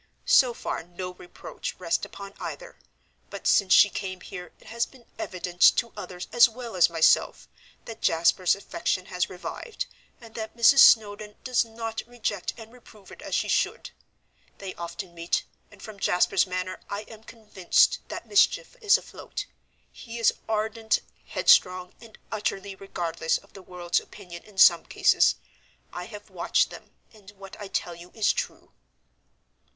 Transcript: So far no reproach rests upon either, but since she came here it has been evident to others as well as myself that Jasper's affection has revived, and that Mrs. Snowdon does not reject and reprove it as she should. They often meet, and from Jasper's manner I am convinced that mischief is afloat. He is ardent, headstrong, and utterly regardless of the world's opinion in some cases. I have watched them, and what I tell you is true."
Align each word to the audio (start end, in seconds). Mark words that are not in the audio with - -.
So 0.25 0.55
far 0.55 0.81
no 0.81 1.13
reproach 1.13 1.75
rests 1.77 2.05
upon 2.07 2.33
either, 2.39 2.79
but 3.29 3.45
since 3.45 3.71
she 3.71 3.87
came 3.91 4.21
here 4.21 4.51
it 4.59 4.65
has 4.65 4.87
been 4.87 5.05
evident 5.19 5.61
to 5.77 5.93
others 5.95 6.27
as 6.31 6.49
well 6.49 6.75
as 6.75 6.89
myself 6.89 7.47
that 7.85 8.01
Jasper's 8.01 8.55
affection 8.55 9.05
has 9.13 9.29
revived, 9.29 9.85
and 10.19 10.33
that 10.33 10.57
Mrs. 10.57 10.79
Snowdon 10.79 11.35
does 11.43 11.63
not 11.63 12.01
reject 12.07 12.55
and 12.57 12.73
reprove 12.73 13.11
it 13.11 13.21
as 13.21 13.35
she 13.35 13.47
should. 13.47 13.91
They 14.57 14.73
often 14.73 15.13
meet, 15.13 15.43
and 15.69 15.83
from 15.83 15.99
Jasper's 15.99 16.47
manner 16.47 16.79
I 16.89 17.01
am 17.01 17.23
convinced 17.23 17.99
that 18.07 18.25
mischief 18.27 18.75
is 18.81 18.97
afloat. 18.97 19.45
He 19.91 20.17
is 20.17 20.33
ardent, 20.49 21.01
headstrong, 21.25 21.93
and 22.01 22.17
utterly 22.31 22.73
regardless 22.73 23.37
of 23.37 23.53
the 23.53 23.61
world's 23.61 23.99
opinion 23.99 24.41
in 24.45 24.57
some 24.57 24.83
cases. 24.83 25.35
I 25.93 26.05
have 26.05 26.31
watched 26.31 26.71
them, 26.71 26.89
and 27.13 27.29
what 27.37 27.55
I 27.61 27.67
tell 27.67 27.93
you 27.93 28.09
is 28.15 28.33
true." 28.33 28.71